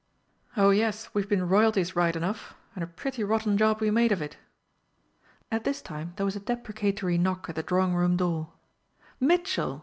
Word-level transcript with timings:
Oh 0.57 0.71
yes, 0.71 1.09
we've 1.13 1.29
been 1.29 1.47
Royalties 1.47 1.95
right 1.95 2.15
enough 2.15 2.55
and 2.73 2.83
a 2.83 2.87
pretty 2.87 3.23
rotten 3.23 3.55
job 3.55 3.79
we 3.81 3.91
made 3.91 4.11
of 4.11 4.19
it!" 4.19 4.35
At 5.51 5.63
this 5.63 5.79
time 5.79 6.13
there 6.15 6.25
was 6.25 6.35
a 6.35 6.39
deprecatory 6.39 7.19
knock 7.19 7.47
at 7.49 7.53
the 7.53 7.61
drawing 7.61 7.93
room 7.93 8.17
door. 8.17 8.51
"Mitchell!" 9.19 9.79